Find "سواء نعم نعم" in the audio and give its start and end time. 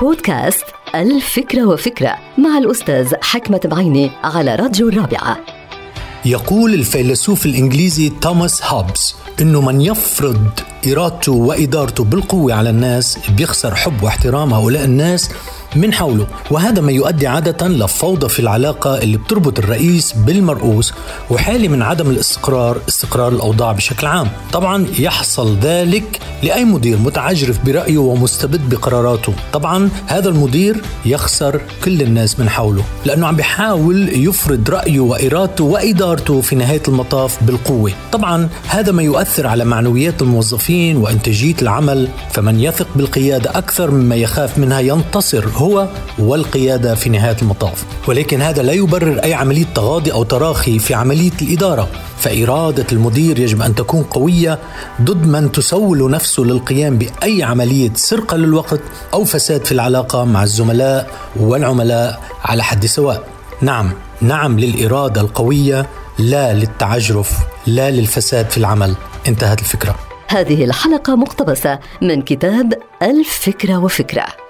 62.86-64.58